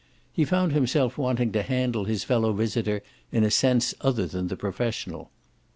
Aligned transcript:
He 0.33 0.45
found 0.45 0.71
himself 0.71 1.15
wanting 1.15 1.51
to 1.51 1.61
handle 1.61 2.05
his 2.05 2.23
fellow 2.23 2.53
visitor 2.53 3.03
in 3.31 3.43
a 3.43 3.51
sense 3.51 3.93
other 4.01 4.25
than 4.25 4.47
the 4.47 4.57
professional. 4.57 5.29